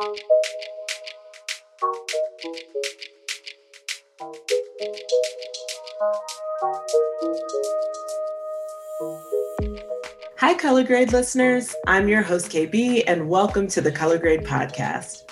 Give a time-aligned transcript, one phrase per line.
[0.00, 0.06] Hi,
[10.54, 11.74] Color Grade listeners.
[11.86, 15.24] I'm your host, Kay-B, and welcome to the Color Grade Podcast.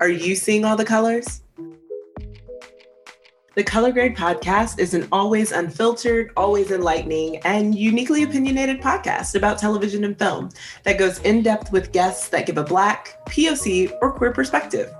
[0.00, 1.42] Are you seeing all the colors?
[3.58, 9.58] The Color Grade Podcast is an always unfiltered, always enlightening, and uniquely opinionated podcast about
[9.58, 10.50] television and film
[10.84, 14.94] that goes in depth with guests that give a Black, POC, or queer perspective.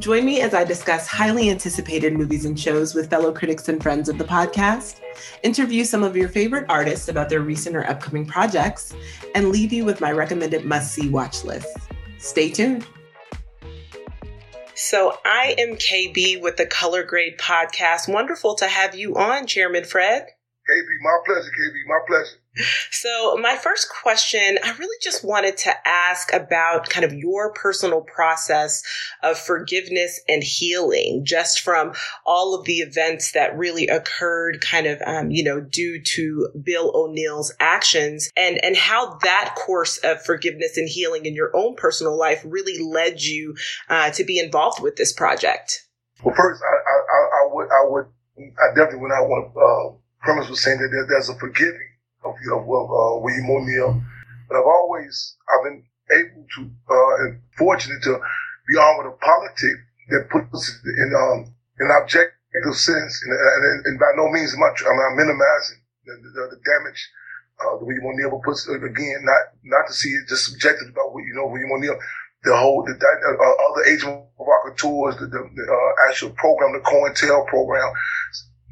[0.00, 4.10] Join me as I discuss highly anticipated movies and shows with fellow critics and friends
[4.10, 5.00] of the podcast,
[5.42, 8.94] interview some of your favorite artists about their recent or upcoming projects,
[9.34, 11.74] and leave you with my recommended must see watch list.
[12.18, 12.86] Stay tuned.
[14.84, 18.12] So, I am Kay-B with the Color Grade Podcast.
[18.12, 20.26] Wonderful to have you on, Chairman Fred.
[20.66, 22.41] Kay-B, my pleasure, Kay-B, my pleasure.
[22.90, 28.02] So, my first question, I really just wanted to ask about kind of your personal
[28.02, 28.82] process
[29.22, 31.94] of forgiveness and healing, just from
[32.26, 36.92] all of the events that really occurred, kind of, um, you know, due to Bill
[36.94, 42.18] O'Neill's actions, and and how that course of forgiveness and healing in your own personal
[42.18, 43.56] life really led you
[43.88, 45.86] uh, to be involved with this project.
[46.22, 48.06] Well, first, I, I, I would, I would,
[48.38, 51.88] I definitely would not want to uh, premise was saying that there, there's a forgiving
[52.24, 54.02] of, of uh, William O'Neill.
[54.48, 58.20] But I've always, I've been able to, uh, and fortunate to
[58.68, 59.76] be on with a politic
[60.10, 63.22] that puts in, um, an objective sense.
[63.24, 67.00] And, and, and by no means am I, mean, I'm minimizing the, the, the damage
[67.60, 71.24] uh, that William O'Neill puts, again, not, not to see it just subjective about what,
[71.24, 71.98] you know, William O'Neill,
[72.44, 77.46] the whole, the, uh, other agent provocateurs, the, the, the uh, actual program, the COINTEL
[77.46, 77.92] program,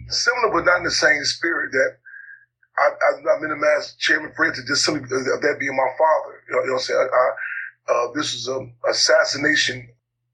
[0.08, 1.96] similar but not in the same spirit that
[2.80, 6.42] I, I'm not minimize Chairman Fred to just simply of that being my father.
[6.48, 7.08] You know, you know what I'm saying?
[7.12, 9.88] I, uh, this was an assassination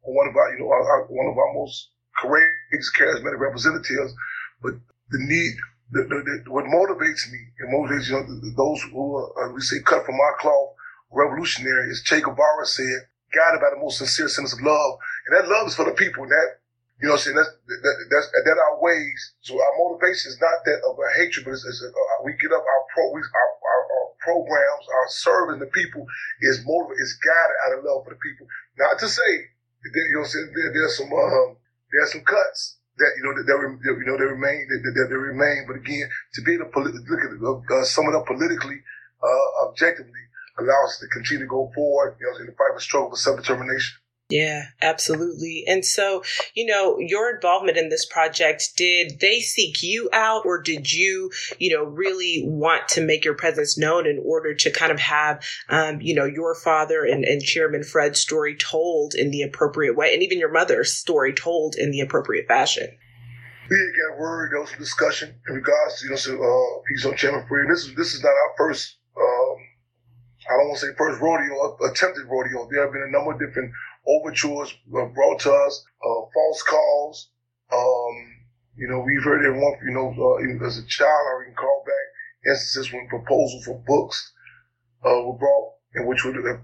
[0.07, 4.15] one of our, you know, our, one of our most courageous, charismatic representatives.
[4.63, 4.75] But
[5.11, 5.53] the need,
[5.91, 8.25] the, the, the, what motivates me and motivates, you know,
[8.57, 10.75] those who are, uh, we say cut from our cloth,
[11.11, 14.99] revolutionary, as Che Guevara said, guided by the most sincere sense of love.
[15.27, 16.23] And that love is for the people.
[16.23, 16.63] And that
[17.01, 17.37] you know saying?
[17.37, 19.21] That's, that, that's, that our ways.
[19.45, 22.33] So our motivation is not that of a hatred, but it's, it's a, uh, we
[22.41, 26.03] get up our pro, we, our, our, our, programs, our serving the people
[26.43, 28.43] is motivated, is guided out of love for the people.
[28.75, 29.31] Not to say
[29.87, 30.51] that, you know saying?
[30.51, 31.55] There, there's some, um,
[31.93, 35.21] there's some cuts that, you know, that, that, you know, they remain, that, that, they
[35.21, 35.71] remain.
[35.71, 38.83] But again, to be able to look at it, uh, sum it up politically,
[39.23, 40.27] uh, objectively
[40.59, 43.17] allows us to continue to go forward, you know, in the fight for struggle for
[43.17, 43.99] self-determination.
[44.29, 45.65] Yeah, absolutely.
[45.69, 50.61] And so, you know, your involvement in this project, did they seek you out or
[50.61, 54.91] did you, you know, really want to make your presence known in order to kind
[54.91, 59.43] of have, um, you know, your father and, and Chairman Fred's story told in the
[59.43, 62.89] appropriate way and even your mother's story told in the appropriate fashion?
[63.71, 67.07] We got word, there was some discussion in regards to, you know, so, uh, piece
[67.07, 67.67] on Chairman Fred.
[67.71, 69.57] This is, this is not our first, um,
[70.51, 72.69] I don't want to say first rodeo, attempted rodeo.
[72.71, 73.73] There have been a number of different
[74.07, 77.31] overtures uh, brought to us, uh, false calls.
[77.73, 78.15] Um,
[78.77, 82.93] you know, we've heard everyone, you know, uh, as a child, I recall back instances
[82.93, 84.33] when proposals for books
[85.05, 86.61] uh, were brought, in which would have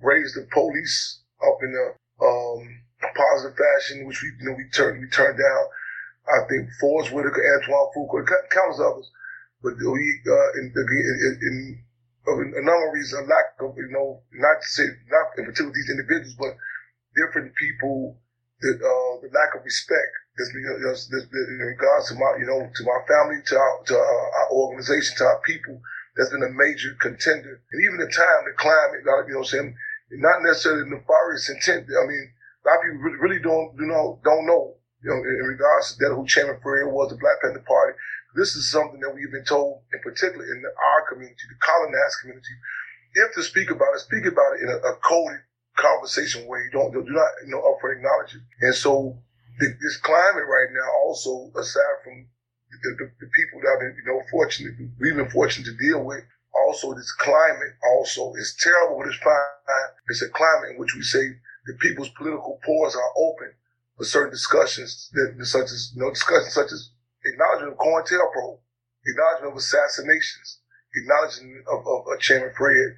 [0.00, 2.60] raised the police up in a, um,
[3.02, 5.64] a positive fashion, which we, you know, we turned, we turned down.
[6.24, 9.10] I think Forest Whitaker, Antoine Fuqua, countless others.
[9.62, 11.84] But we, uh, in, in, in,
[12.26, 15.44] in a number of reasons, a lack of, you know, not to say, not in
[15.44, 16.56] particular these individuals, but
[17.14, 18.18] different people,
[18.60, 22.82] the, uh, the lack of respect that's been, in regards to my, you know, to
[22.84, 25.78] my family, to our, to our, our organization, to our people,
[26.16, 27.62] that's been a major contender.
[27.72, 29.76] And even the time, the climate, you know what I'm saying,
[30.22, 31.90] not necessarily nefarious intent.
[31.90, 35.46] I mean, a lot of people really don't, you know, don't know, you know, in,
[35.46, 37.98] regards to that, who Chairman Fred was, the Black Panther Party.
[38.34, 42.54] This is something that we've been told, in particular in our community, the colonized community,
[43.14, 45.42] if to speak about it, speak about it in a, a coded
[45.76, 48.42] conversation where you don't do not you know upfront acknowledge it.
[48.60, 49.18] And so
[49.58, 52.26] the, this climate right now, also aside from
[52.70, 56.24] the, the, the, people that been you know fortunate, we've been fortunate to deal with,
[56.54, 59.90] also this climate also is terrible, it's fine.
[60.08, 61.36] It's a climate in which we say
[61.66, 63.52] the people's political pores are open
[63.96, 66.90] for certain discussions that such as you know discussions such as
[67.24, 68.58] acknowledgement of COINTELPRO,
[69.06, 70.58] acknowledgement of assassinations,
[70.94, 72.96] acknowledgement of, of, of Chairman Fred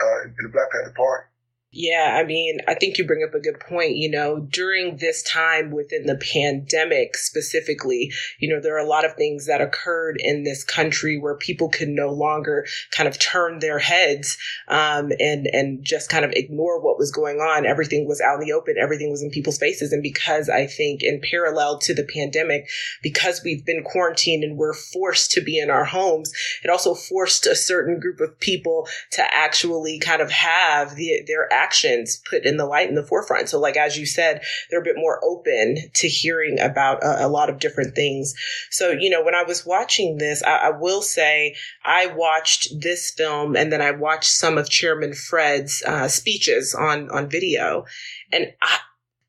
[0.00, 1.27] uh, in the Black Panther Party.
[1.70, 3.96] Yeah, I mean, I think you bring up a good point.
[3.96, 9.04] You know, during this time within the pandemic specifically, you know, there are a lot
[9.04, 13.58] of things that occurred in this country where people could no longer kind of turn
[13.58, 14.38] their heads
[14.68, 17.66] um, and and just kind of ignore what was going on.
[17.66, 18.76] Everything was out in the open.
[18.80, 19.92] Everything was in people's faces.
[19.92, 22.66] And because I think, in parallel to the pandemic,
[23.02, 26.32] because we've been quarantined and we're forced to be in our homes,
[26.64, 31.57] it also forced a certain group of people to actually kind of have the, their
[31.58, 33.48] actions put in the light in the forefront.
[33.48, 37.28] So, like as you said, they're a bit more open to hearing about a, a
[37.28, 38.34] lot of different things.
[38.70, 43.10] So, you know, when I was watching this, I, I, will say I watched this
[43.10, 47.84] film and then I watched some of Chairman Fred's uh, speeches on on video,
[48.32, 48.78] and I,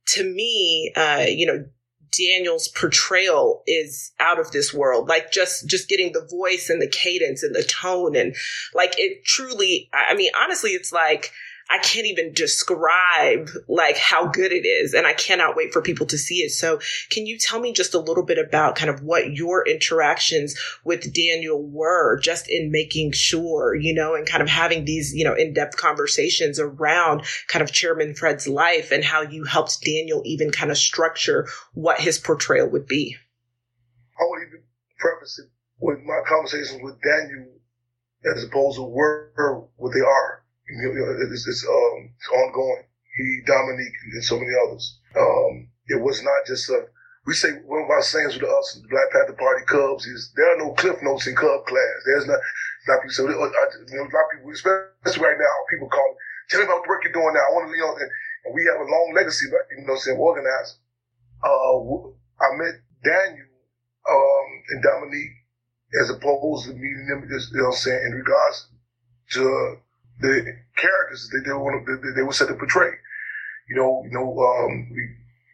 [0.08, 1.66] to me, uh, you know,
[2.18, 5.08] Daniel's portrayal is out of this world.
[5.08, 8.36] Like just just getting the voice and the cadence and the tone and
[8.74, 11.32] like it truly I mean honestly it's like
[11.72, 14.94] I can't even describe like how good it is.
[14.96, 16.50] And I cannot wait for people to see it.
[16.50, 16.80] So
[17.12, 21.14] can you tell me just a little bit about kind of what your interactions with
[21.14, 25.36] Daniel were just in making sure, you know, and kind of having these, you know,
[25.36, 30.72] in-depth conversations around kind of Chairman Fred's life and how you helped Daniel even kind
[30.72, 33.16] of structure what his portrayal would be?
[34.20, 34.64] I would even
[34.98, 37.60] preface it with my conversations with Daniel
[38.26, 39.32] as opposed to where
[39.78, 40.39] what they are
[40.70, 42.84] it's, um, ongoing.
[43.18, 45.00] He, Dominique, and so many others.
[45.18, 46.86] Um, it was not just a,
[47.26, 50.54] we say one of our sayings with us, the Black Panther Party Cubs, is there
[50.54, 51.96] are no cliff notes in Cub class.
[52.06, 52.40] There's not,
[52.88, 56.16] not people, so, you know, a lot of people, especially right now, people call,
[56.50, 57.44] tell me about the work you're doing now.
[57.44, 58.10] I want to, you know, and,
[58.46, 60.80] and we have a long legacy, but, you know, saying organizing.
[61.44, 63.50] Uh, I met Daniel,
[64.08, 65.36] um, and Dominique
[66.02, 68.70] as opposed to meeting them, just, you know, saying in regards
[69.32, 69.78] to
[70.20, 72.92] the characters that they want to, they were set to portray.
[73.70, 75.02] You know, you know, um, we,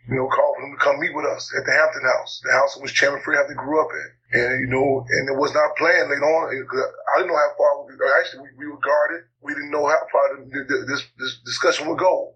[0.08, 2.54] you know, called for them to come meet with us at the Hampton House, the
[2.54, 4.10] house in which Chairman Hampton grew up in.
[4.40, 6.50] And, you know, and it was not planned later on.
[6.50, 9.26] I didn't know how far, we, actually, we, we were guarded.
[9.42, 10.24] We didn't know how far
[10.88, 12.34] this, this discussion would go.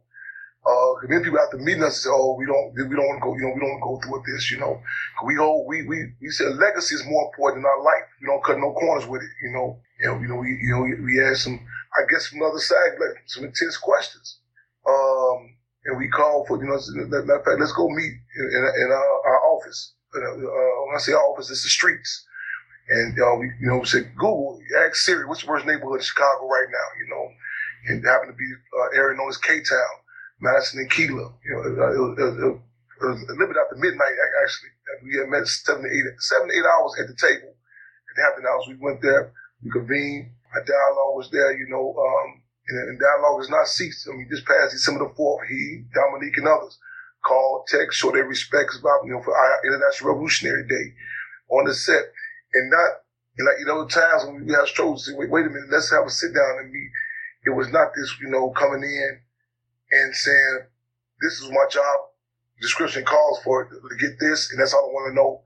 [0.65, 3.33] Uh, many people after meeting us say, "Oh, we don't, we don't want to go,
[3.33, 4.81] you know, we don't want to go through with this, you know."
[5.25, 8.05] We hold, we, we, we said legacy is more important than our life.
[8.19, 9.79] We don't cut no corners with it, you know.
[10.03, 11.59] Know, you know, we, you know, we, we had some
[11.99, 14.39] I guess from the other side, like some intense questions.
[14.87, 15.55] Um,
[15.85, 19.17] and we called for, you know, matter of fact, let's go meet in, in, our,
[19.27, 19.93] our, office.
[20.15, 20.35] Uh,
[20.87, 22.25] when I say our office, it's the streets.
[22.89, 26.05] And uh, we, you know, we said, Google, ask Siri, what's the worst neighborhood in
[26.05, 27.25] Chicago right now, you know?
[27.87, 29.95] And it happened to be uh, area known as K-Town,
[30.41, 31.29] Madison and Keeler.
[31.45, 32.59] You know, it, it, it,
[33.01, 34.73] it was a little bit after midnight, actually.
[35.03, 37.53] We had met seven to eight, seven to eight hours at the table
[38.15, 38.67] the Hampton House.
[38.67, 39.31] We went there,
[39.63, 44.07] we convened, a dialogue was there, you know, um, and, and dialogue has not ceased.
[44.07, 46.77] I mean, this past December the 4th, he, Dominique, and others
[47.25, 50.93] called, text, show their respects about, you know, for our International Revolutionary Day
[51.49, 52.11] on the set.
[52.53, 53.03] And not,
[53.37, 56.05] and like, you know, times when we have say, wait, wait a minute, let's have
[56.05, 56.91] a sit down and meet.
[57.45, 59.19] It was not this, you know, coming in
[59.91, 60.59] and saying,
[61.21, 62.09] this is my job
[62.61, 65.41] description calls for it, to get this, and that's all I want to know.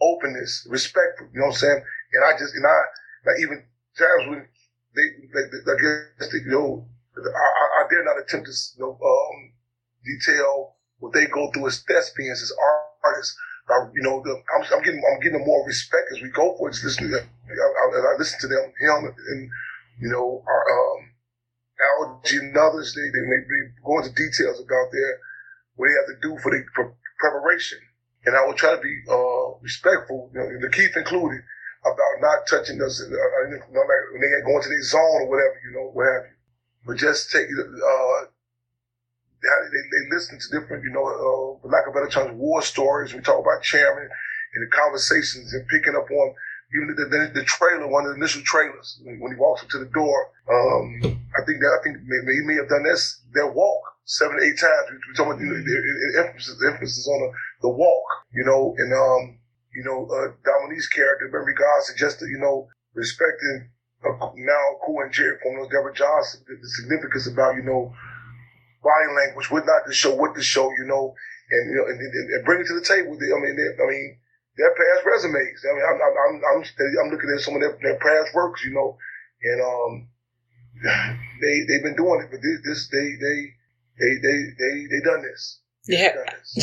[0.00, 1.84] Openness, respect, you know what I'm saying?
[2.14, 2.80] And I just, and I,
[3.26, 3.64] like even
[3.98, 4.40] times when
[4.94, 8.96] they, they I guess, they, you know, I, I, dare not attempt to, you know,
[8.96, 9.52] um,
[10.04, 12.52] detail what they go through as thespians, as
[13.04, 13.36] artists.
[13.68, 16.68] I, you know, the, I'm, I'm, getting, I'm getting more respect as we go for
[16.68, 16.76] it.
[16.82, 19.50] Listening to them, I, I, I listen to them, him, and
[20.00, 21.12] you know, our, um,
[21.82, 22.94] Algee and others.
[22.94, 25.18] They, they, they go into details about their
[25.76, 26.64] what they have to do for the
[27.18, 27.78] preparation,
[28.26, 31.42] and I will try to be uh, respectful, you know, LaKeith included
[31.82, 35.26] about not touching us, uh, uh you know, like when they go into their zone
[35.26, 36.36] or whatever, you know, what have you.
[36.86, 38.26] But just take, uh,
[39.42, 43.14] they, they listen to different, you know, uh, for lack of better terms, war stories.
[43.14, 44.08] We talk about chairman
[44.54, 46.34] and the conversations and picking up on
[46.74, 49.78] even the, the, the trailer, one of the initial trailers, when he walks up to
[49.78, 50.30] the door.
[50.48, 54.58] Um, I think that, I think he may have done this, their walk seven eight
[54.58, 54.88] times.
[54.90, 59.38] We, we talking about, the, emphasis, emphasis on the, the walk, you know, and, um,
[59.74, 63.70] you know, uh, Dominique's character in regards to just, you know, respecting
[64.04, 67.94] uh, now Akua Njeri from those Deborah Johnson, the, the, significance about, you know,
[68.82, 71.14] body language, what not to show, what to show, you know,
[71.50, 73.14] and, you know, and, and, and bring it to the table.
[73.14, 74.18] I mean, I mean,
[74.56, 75.62] their past resumes.
[75.64, 78.64] I mean, I'm, I'm, I'm, I'm, I'm looking at some of their, their past works,
[78.64, 78.98] you know,
[79.42, 80.08] and um,
[81.40, 83.38] they they've been doing it, but this, this they they
[83.98, 85.61] they they they they done this.
[85.88, 86.14] Yeah,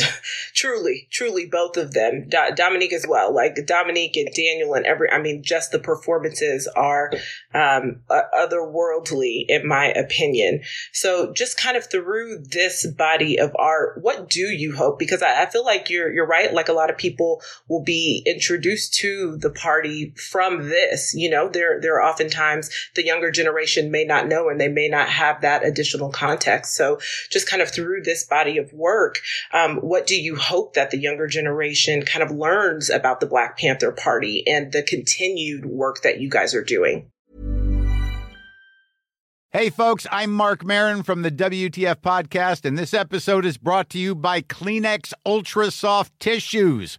[0.54, 2.24] truly, truly, both of them.
[2.30, 3.34] Do- Dominique as well.
[3.34, 5.10] Like Dominique and Daniel and every.
[5.10, 7.12] I mean, just the performances are
[7.52, 10.62] um, otherworldly, in my opinion.
[10.94, 14.98] So, just kind of through this body of art, what do you hope?
[14.98, 16.54] Because I, I feel like you're you're right.
[16.54, 21.12] Like a lot of people will be introduced to the party from this.
[21.14, 24.88] You know, there there are oftentimes the younger generation may not know and they may
[24.88, 26.74] not have that additional context.
[26.74, 26.98] So,
[27.30, 29.20] just kind of through this body of work work.
[29.52, 33.58] Um, what do you hope that the younger generation kind of learns about the Black
[33.58, 37.10] Panther Party and the continued work that you guys are doing?
[39.52, 43.98] Hey, folks, I'm Mark Maron from the WTF Podcast, and this episode is brought to
[43.98, 46.98] you by Kleenex Ultra Soft Tissues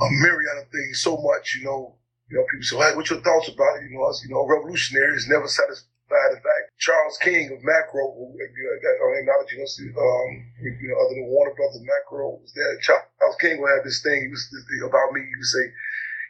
[0.00, 1.96] A myriad of things so much, you know.
[2.28, 3.86] You know, people say, hey, what's your thoughts about it?
[3.86, 6.34] You know, us, you know, revolutionaries never satisfied.
[6.34, 10.98] In fact, Charles King of Macro, who, you know, I you know, um, you know,
[11.06, 12.78] other than Warner Brothers, Macro was there.
[12.82, 14.42] Charles King would have this thing, he was
[14.86, 15.70] about me, he would say,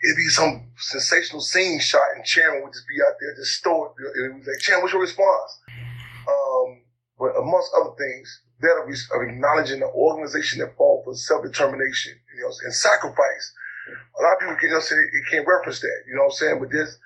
[0.05, 3.93] it'd be some sensational scene shot and Chairman would just be out there, just stoic.
[3.97, 5.61] And he was like, Chairman, what's your response?
[6.29, 6.83] Um,
[7.19, 8.89] but amongst other things, that of,
[9.23, 13.55] acknowledging the organization that for self-determination you know, and sacrifice.
[13.87, 16.35] A lot of people can, you know, say he can't reference that, you know what
[16.35, 16.59] I'm saying?
[16.59, 16.99] But this,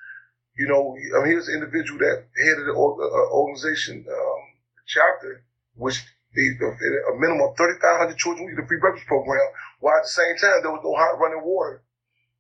[0.57, 4.41] you know, I mean, here's an individual that headed the uh, organization um,
[4.89, 5.45] chapter,
[5.77, 6.01] which
[6.35, 9.45] they, a minimum of 3,500 children need a free breakfast program,
[9.81, 11.83] while at the same time there was no hot running water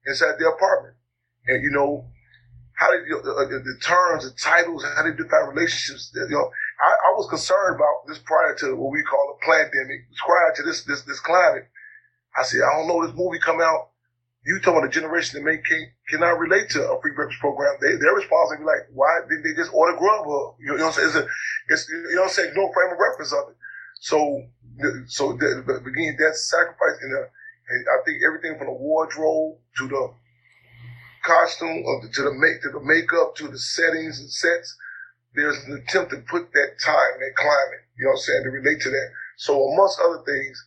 [0.06, 0.96] inside their apartment.
[1.46, 2.08] And you know,
[2.80, 6.12] how did you know, the, the, terms, the titles, how did they define relationships?
[6.16, 6.50] You know,
[7.20, 11.02] was concerned about this prior to what we call a pandemic, prior to this this
[11.02, 11.68] this climate.
[12.36, 13.92] I said, I don't know this movie come out.
[14.46, 17.76] You talking about a generation that may can, cannot relate to a free breakfast program.
[17.82, 20.56] They, their response would be like, why didn't they just order Grubhub?
[20.56, 21.08] You know what I'm saying?
[21.08, 21.26] It's, a,
[21.68, 22.52] it's you know what I'm saying?
[22.56, 23.56] No frame of reference of it.
[24.00, 24.16] So,
[25.12, 27.28] so the, again, that sacrifice the, uh,
[27.68, 30.14] and I think everything from the wardrobe to the
[31.22, 34.74] costume, uh, to the make, to the makeup, to the settings and sets,
[35.34, 38.50] there's an attempt to put that time, that climate, you know what I'm saying, to
[38.50, 39.08] relate to that.
[39.37, 40.64] So amongst other things,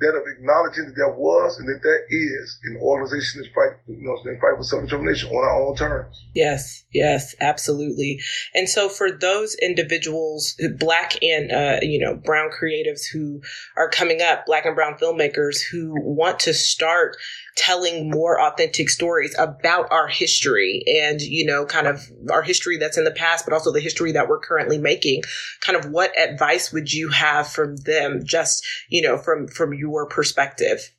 [0.00, 4.00] that of acknowledging that there was and that there is an organization that's fight, you
[4.00, 6.24] know, that fight for self-determination on our own terms.
[6.34, 8.18] Yes, yes, absolutely.
[8.54, 13.42] And so for those individuals, black and, uh, you know, brown creatives who
[13.76, 17.16] are coming up, black and brown filmmakers who want to start
[17.56, 22.98] telling more authentic stories about our history and, you know, kind of our history that's
[22.98, 25.22] in the past, but also the history that we're currently making.
[25.60, 30.06] Kind of what advice would you have from them just, you know, from, from your
[30.06, 30.92] perspective?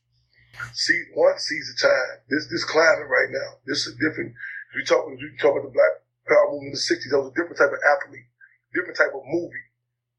[0.74, 2.20] See, one sees a time.
[2.29, 4.34] This, this climate right now, this is different.
[4.75, 7.36] We talk, we talk about the black power movement in the 60s, that was a
[7.36, 8.29] different type of athlete,
[8.74, 9.65] different type of movie,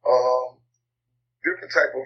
[0.05, 0.59] um,
[1.45, 2.05] different type of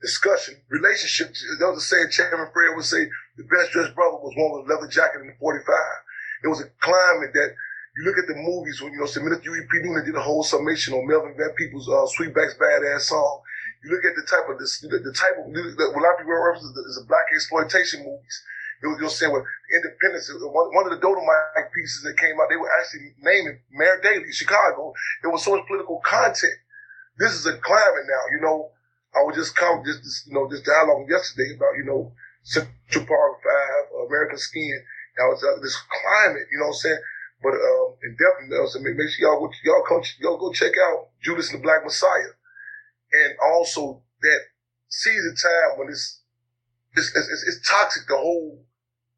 [0.00, 1.44] discussion, relationships.
[1.58, 4.70] There was a saying Chairman Fred would say, the best dressed brother was one with
[4.70, 5.64] a leather jacket in the 45.
[6.44, 7.54] It was a climate that
[7.98, 9.82] you look at the movies when, you know, Minister Huey P.
[9.82, 13.42] Newton did a whole summation on Melvin Van Peebles' uh, Sweetback's Badass song.
[13.82, 16.22] You look at the type of this, the, the type of that a lot of
[16.22, 18.36] people reference is the blaxploitation movies.
[18.82, 19.42] It was, you'll say, well,
[19.74, 23.98] Independence, one, one of the Dolomite pieces that came out, they were actually naming Mayor
[24.02, 24.94] Daley, Chicago.
[25.24, 26.54] It was so much political content.
[27.18, 28.70] This is a climate now, you know,
[29.18, 33.06] I was just come just this, you know this dialogue yesterday about you know Central
[33.06, 34.78] Park Five, American Skin.
[35.18, 37.02] That was uh, this climate, you know what I'm saying?
[37.42, 40.72] But um, and definitely, so make, make sure y'all go y'all come y'all go check
[40.78, 42.34] out Judas and the Black Messiah,
[43.12, 44.40] and also that
[44.88, 46.22] season time when it's
[46.96, 48.60] it's, it's, it's toxic to hold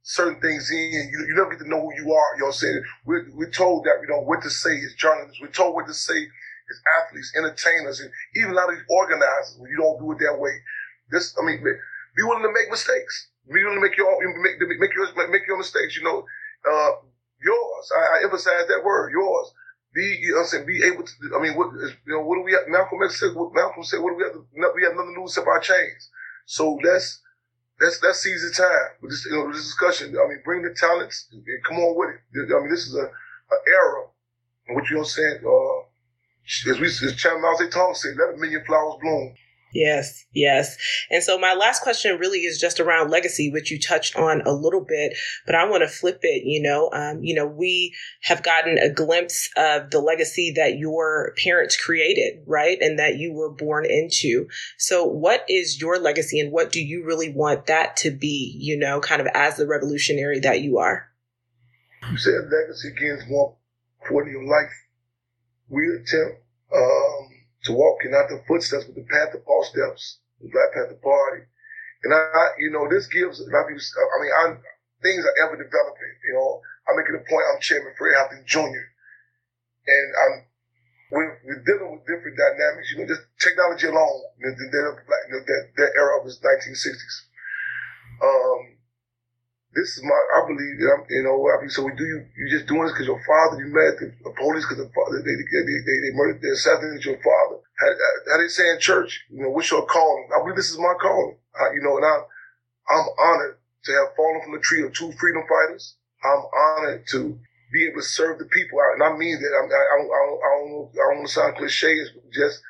[0.02, 1.10] certain things in.
[1.12, 2.34] You, you never get to know who you are.
[2.34, 2.82] You know what I'm saying?
[3.06, 5.40] We're, we're told that, you know, what to say as journalists.
[5.40, 6.26] We're told what to say
[7.00, 10.38] athletes, entertainers, and even a lot of these organizers when you don't do it that
[10.38, 10.54] way.
[11.10, 13.28] This, I mean, be willing to make mistakes.
[13.52, 14.10] Be willing to make your
[14.42, 15.96] make make your make your mistakes.
[15.96, 16.24] You know,
[16.68, 16.92] uh,
[17.42, 17.92] yours.
[17.96, 19.52] I, I, emphasize that word, yours.
[19.94, 21.12] Be, you know, saying, be able to.
[21.36, 22.52] I mean, what you know, what do we?
[22.52, 23.34] Have, Malcolm X said.
[23.34, 24.00] What Malcolm said.
[24.00, 24.34] What do we have?
[24.34, 26.10] To, we have nothing to lose except our chains.
[26.46, 27.20] So let's
[27.80, 30.14] let's let's seize the time with this, you know, this discussion.
[30.14, 32.54] I mean, bring the talents and come on with it.
[32.54, 34.06] I mean, this is a, a era
[34.70, 35.40] which you know, saying.
[35.44, 35.79] Uh,
[36.68, 39.34] as we as Chairman Mao Zedong said, let a million flowers bloom.
[39.72, 40.76] Yes, yes.
[41.10, 44.52] And so my last question really is just around legacy, which you touched on a
[44.52, 45.16] little bit,
[45.46, 46.42] but I want to flip it.
[46.44, 51.34] You know, um, you know, we have gotten a glimpse of the legacy that your
[51.42, 54.48] parents created, right, and that you were born into.
[54.78, 58.56] So, what is your legacy, and what do you really want that to be?
[58.58, 61.06] You know, kind of as the revolutionary that you are.
[62.10, 63.56] You said legacy again is more
[64.02, 64.72] important in your life.
[65.68, 66.39] We attempt.
[66.70, 70.96] Um, to walk in out the footsteps with the Panther Paul steps, the Black Panther
[71.02, 71.44] Party.
[72.04, 74.56] And I, you know, this gives, I mean, I,
[75.02, 76.62] things are ever developing, you know.
[76.88, 78.86] I'm making a point, I'm Chairman Fred Hampton Jr.
[79.86, 80.34] And I'm,
[81.12, 86.24] we're, we're, dealing with different dynamics, you know, just technology alone, that, that, era of
[86.24, 87.28] the 1960s.
[88.24, 88.79] Um,
[89.74, 92.26] this is my, I believe that I'm, you know, I mean, so we do you,
[92.36, 95.22] you just doing this because your father, you mad at the police because the father,
[95.22, 97.62] they, they, they, they murdered, they assassinated your father.
[97.78, 97.90] How,
[98.32, 100.28] how they say in church, you know, what's your calling?
[100.34, 102.16] I believe this is my calling, I, you know, and I,
[102.90, 105.94] I'm honored to have fallen from the tree of two freedom fighters.
[106.24, 107.38] I'm honored to
[107.72, 109.54] be able to serve the people, and I mean that.
[109.54, 112.10] I, I, I, don't, I don't, I don't, I don't want to sound cliche, it's
[112.34, 112.60] just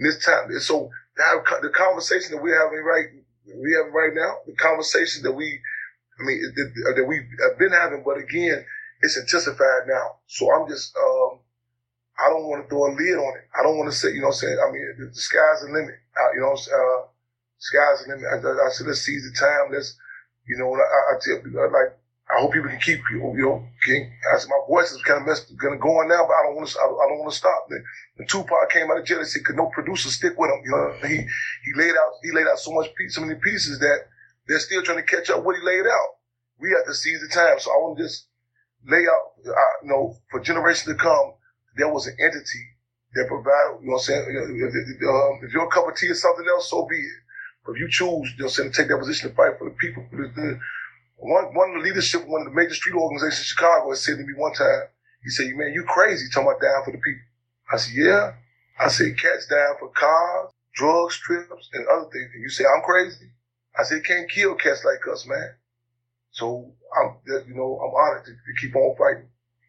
[0.00, 0.50] this time.
[0.58, 3.06] So have, the conversation that we're having right,
[3.46, 5.60] we have right now, the conversation that we
[6.18, 6.42] I mean,
[6.96, 8.64] that we've been having, but again,
[9.00, 10.18] it's intensified now.
[10.26, 11.38] So I'm just, um,
[12.18, 13.46] I don't want to throw a lid on it.
[13.54, 14.58] I don't want to say, you know what I'm saying?
[14.58, 15.94] I mean, the, the sky's the limit.
[16.18, 17.06] Uh, you know, uh,
[17.58, 18.26] sky's the limit.
[18.26, 19.70] I, I, I said, let's seize the time.
[19.70, 19.94] Let's,
[20.48, 21.94] you know, I, I tell people, like,
[22.28, 25.26] I hope people can keep, you know, can, I said, my voice is kind of
[25.26, 27.64] messed, gonna go on now, but I don't want to, I don't want to stop.
[27.68, 27.84] When,
[28.16, 30.60] when Tupac came out of jail, he said, could no producer stick with him?
[30.64, 34.10] You know, he, he laid out, he laid out so much, so many pieces that,
[34.48, 36.10] they're still trying to catch up what he laid out.
[36.58, 37.60] We have to seize the time.
[37.60, 38.26] So I want to just
[38.86, 41.34] lay out, uh, you know, for generations to come,
[41.76, 42.64] there was an entity
[43.14, 44.98] that provided, you know what I'm saying?
[45.06, 47.22] Um, if your cup of tea is something else, so be it.
[47.64, 50.02] But if you choose, you know, to take that position to fight for the people,
[51.18, 54.24] one, one of the leadership, one of the major street organizations in Chicago said to
[54.24, 54.88] me one time,
[55.22, 57.26] he said, man, you crazy talking about down for the people.
[57.72, 58.32] I said, yeah.
[58.80, 62.30] I said, cats down for cars, drugs, strips, and other things.
[62.32, 63.30] And you say, I'm crazy?
[63.78, 65.54] I said, can't kill cats like us, man.
[66.32, 69.28] So I'm, you know, I'm honored to, to keep on fighting.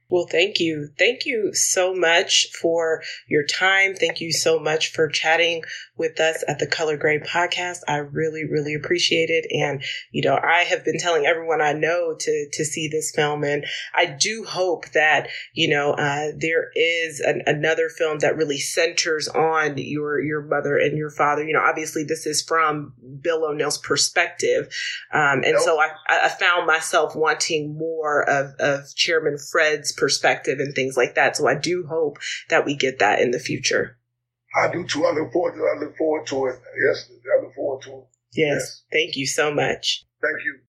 [0.09, 0.89] Well, thank you.
[0.97, 3.93] Thank you so much for your time.
[3.93, 5.63] Thank you so much for chatting
[5.97, 7.79] with us at the Color Grade podcast.
[7.87, 9.45] I really, really appreciate it.
[9.51, 13.43] And, you know, I have been telling everyone I know to, to see this film.
[13.43, 18.57] And I do hope that, you know, uh, there is an, another film that really
[18.57, 21.43] centers on your, your mother and your father.
[21.43, 24.73] You know, obviously this is from Bill O'Neill's perspective.
[25.13, 25.61] Um, and nope.
[25.61, 31.15] so I, I found myself wanting more of, of Chairman Fred's perspective and things like
[31.15, 31.35] that.
[31.35, 32.17] So I do hope
[32.49, 33.97] that we get that in the future.
[34.55, 35.05] I do too.
[35.05, 35.77] I look forward to it.
[35.77, 36.55] I look forward to it.
[36.87, 38.03] Yes, I look forward to it.
[38.33, 38.47] Yes.
[38.47, 38.83] yes.
[38.91, 40.05] Thank you so much.
[40.21, 40.59] Thank you.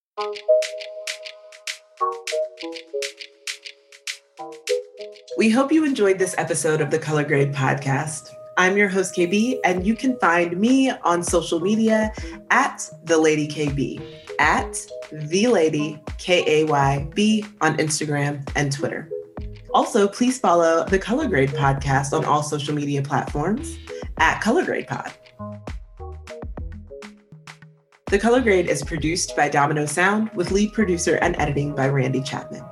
[5.38, 8.28] We hope you enjoyed this episode of the Color Grade podcast.
[8.58, 12.12] I'm your host, Kay-B, and you can find me on social media
[12.50, 14.02] at the Lady KB,
[14.38, 19.08] at the Lady K A Y B on Instagram and Twitter.
[19.72, 23.78] Also, please follow the Color Grade podcast on all social media platforms
[24.18, 25.12] at Color Grade Pod.
[28.06, 32.20] The Color Grade is produced by Domino Sound with lead producer and editing by Randy
[32.20, 32.64] Chapman.